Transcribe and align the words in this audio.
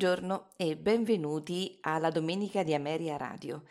Buongiorno 0.00 0.52
e 0.56 0.78
benvenuti 0.78 1.76
alla 1.82 2.08
Domenica 2.08 2.62
di 2.62 2.72
Ameria 2.72 3.18
Radio. 3.18 3.64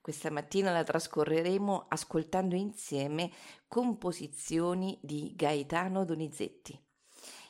Questa 0.00 0.30
mattina 0.30 0.72
la 0.72 0.82
trascorreremo 0.82 1.84
ascoltando 1.88 2.54
insieme 2.54 3.30
composizioni 3.68 4.98
di 5.02 5.34
Gaetano 5.36 6.06
Donizetti. 6.06 6.74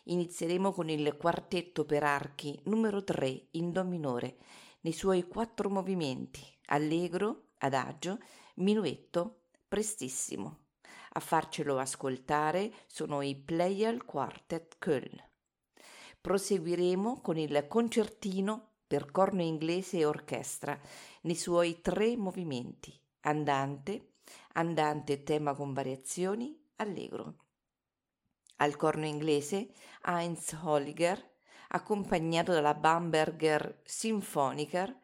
Inizieremo 0.06 0.72
con 0.72 0.88
il 0.88 1.16
quartetto 1.16 1.84
per 1.84 2.02
archi 2.02 2.60
numero 2.64 3.04
3 3.04 3.50
in 3.52 3.70
Do 3.70 3.84
minore, 3.84 4.38
nei 4.80 4.92
suoi 4.92 5.28
quattro 5.28 5.70
movimenti, 5.70 6.42
allegro, 6.66 7.50
adagio, 7.58 8.18
minuetto, 8.56 9.42
prestissimo. 9.68 10.64
A 11.10 11.20
farcelo 11.20 11.78
ascoltare 11.78 12.72
sono 12.88 13.22
i 13.22 13.36
Pleyel 13.36 14.04
Quartet 14.04 14.78
Köln. 14.80 15.33
Proseguiremo 16.24 17.20
con 17.20 17.36
il 17.36 17.66
concertino 17.68 18.76
per 18.86 19.10
corno 19.10 19.42
inglese 19.42 19.98
e 19.98 20.06
orchestra 20.06 20.80
nei 21.20 21.34
suoi 21.34 21.82
tre 21.82 22.16
movimenti, 22.16 22.98
andante, 23.20 24.14
andante 24.54 25.22
tema 25.22 25.52
con 25.52 25.74
variazioni, 25.74 26.58
allegro. 26.76 27.44
Al 28.56 28.74
corno 28.76 29.04
inglese 29.04 29.68
Heinz 30.02 30.56
Holliger, 30.62 31.22
accompagnato 31.68 32.52
dalla 32.52 32.72
Bamberger 32.72 33.82
Symphoniker, 33.84 34.98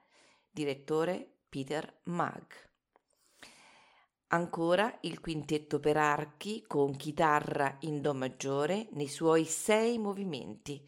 direttore 0.50 1.40
Peter 1.50 2.00
Mag. 2.04 2.69
Ancora 4.32 4.96
il 5.00 5.18
quintetto 5.18 5.80
per 5.80 5.96
archi 5.96 6.62
con 6.64 6.94
chitarra 6.94 7.76
in 7.80 8.00
Do 8.00 8.14
maggiore 8.14 8.86
nei 8.92 9.08
suoi 9.08 9.44
sei 9.44 9.98
movimenti, 9.98 10.80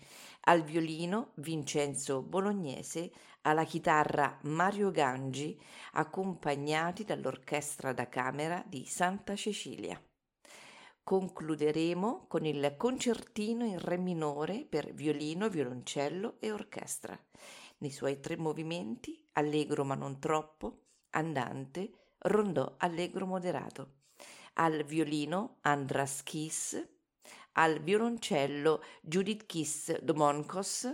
al 0.43 0.63
violino 0.63 1.33
Vincenzo 1.35 2.23
Bolognese, 2.23 3.11
alla 3.41 3.65
chitarra 3.65 4.39
Mario 4.43 4.93
Gangi, 4.93 5.61
accompagnati 5.95 7.03
dall'orchestra 7.03 7.93
da 7.93 8.09
camera 8.09 8.63
di 8.65 8.87
Santa 8.87 9.35
Cecilia. 9.35 10.01
Concluderemo 11.03 12.27
con 12.29 12.47
il 12.47 12.77
concertino 12.77 13.65
in 13.65 13.81
re 13.81 13.97
minore 13.97 14.65
per 14.65 14.93
violino, 14.95 15.49
violoncello 15.49 16.37
e 16.39 16.53
orchestra, 16.53 17.19
nei 17.79 17.91
suoi 17.91 18.21
tre 18.21 18.37
movimenti, 18.37 19.21
allegro 19.33 19.83
ma 19.83 19.97
non 19.97 20.21
troppo, 20.21 20.83
andante, 21.11 22.02
rondò 22.23 22.75
allegro 22.79 23.27
moderato. 23.27 24.01
Al 24.55 24.85
violino 24.85 25.57
Andras 25.63 26.23
Kiss, 26.23 26.81
al 27.53 27.81
violoncello 27.81 28.83
Judith 29.01 29.47
Kiss 29.47 29.99
Domonkos, 30.01 30.91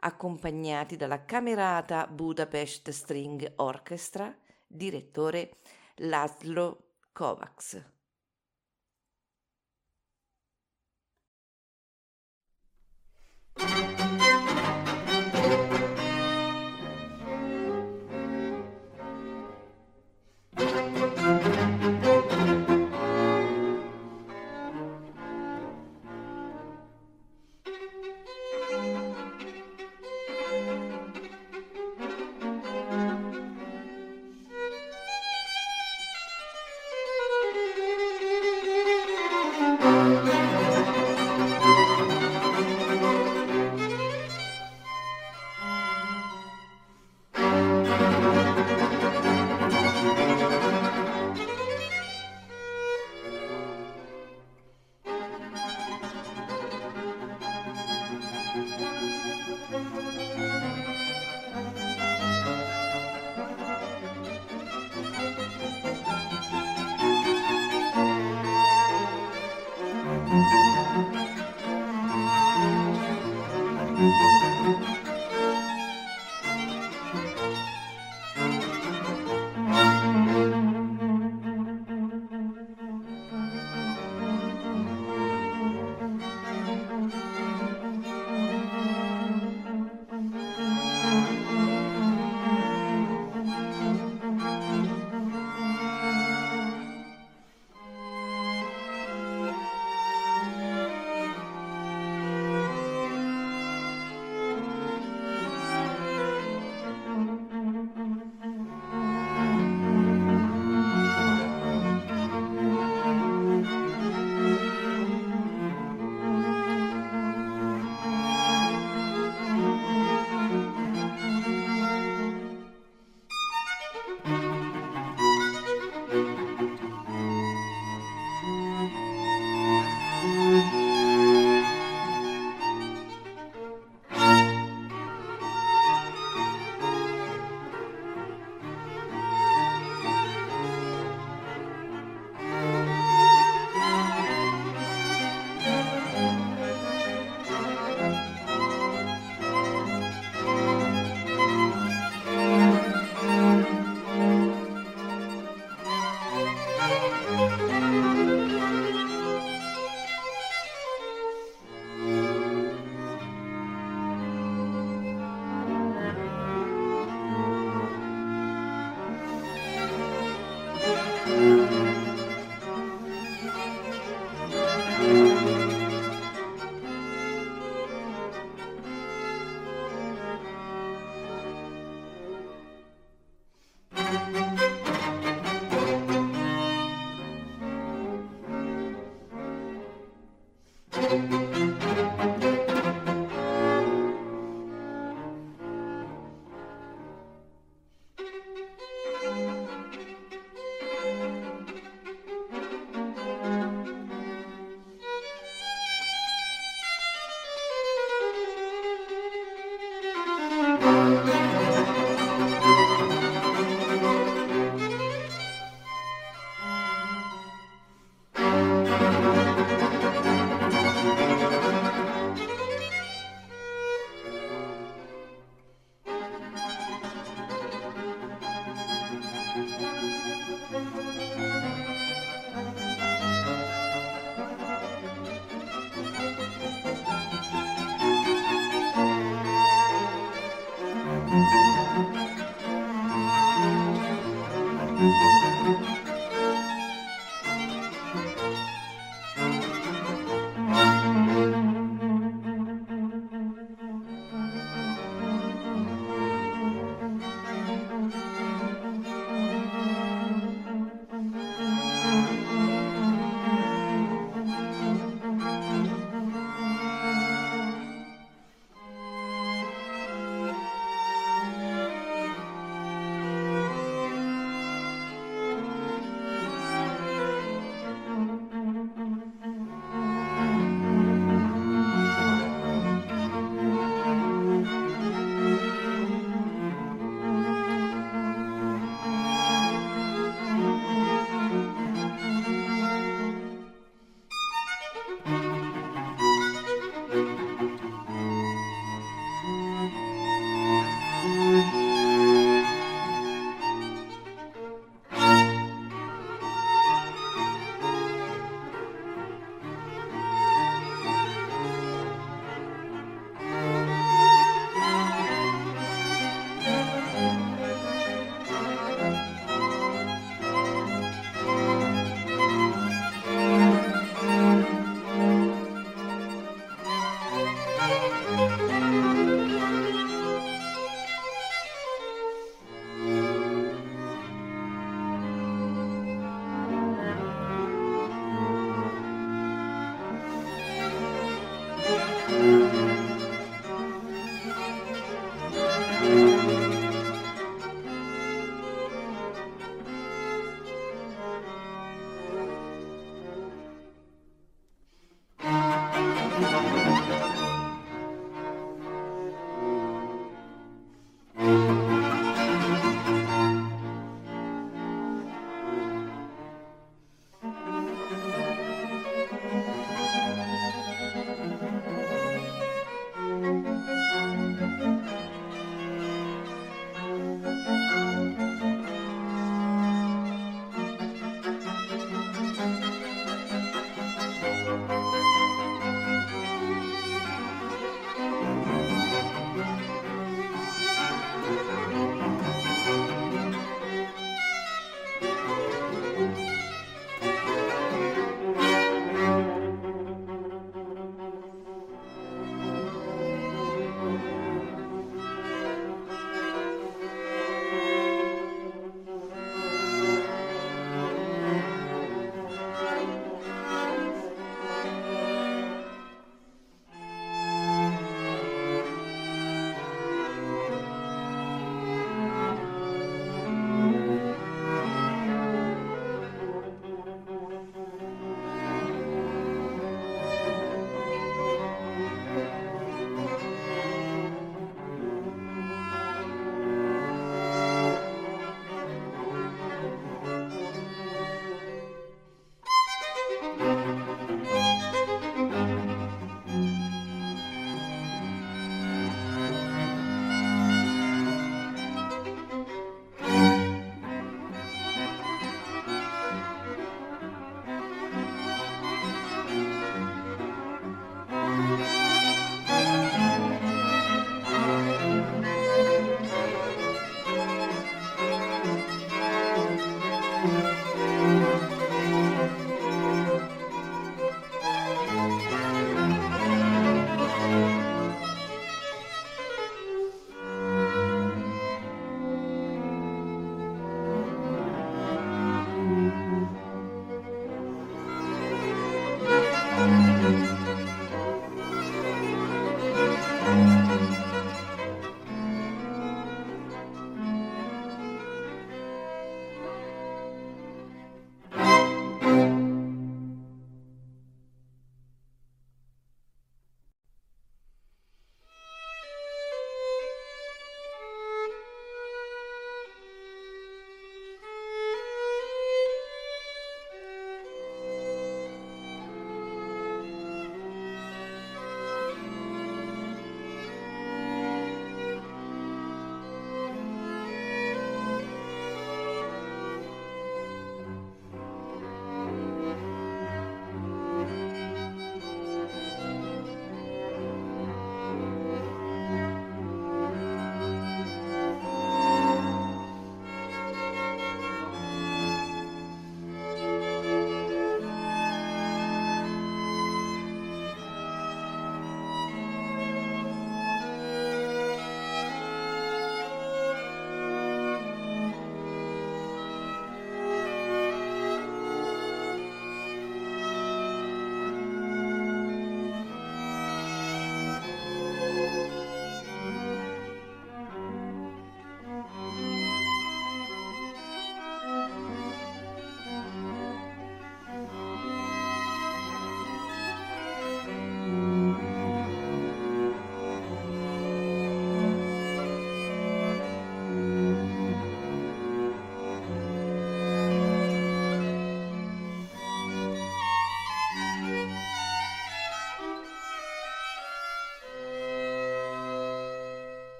accompagnati 0.00 0.96
dalla 0.96 1.24
Camerata 1.24 2.06
Budapest 2.06 2.90
String 2.90 3.52
Orchestra, 3.56 4.34
direttore 4.66 5.58
Laszlo 5.96 6.94
Kovacs. 7.12 7.93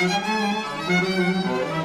Müzik 0.00 1.79